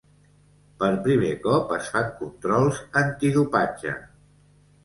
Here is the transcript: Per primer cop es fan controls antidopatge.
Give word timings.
Per 0.83 0.87
primer 1.07 1.29
cop 1.43 1.75
es 1.77 1.91
fan 1.97 2.09
controls 2.23 2.81
antidopatge. 3.03 3.95